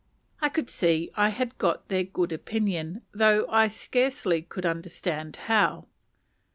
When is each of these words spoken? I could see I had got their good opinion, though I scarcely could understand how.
I 0.41 0.49
could 0.49 0.67
see 0.67 1.11
I 1.15 1.29
had 1.29 1.59
got 1.59 1.87
their 1.89 2.03
good 2.05 2.31
opinion, 2.31 3.03
though 3.13 3.45
I 3.51 3.67
scarcely 3.67 4.41
could 4.41 4.65
understand 4.65 5.35
how. 5.45 5.85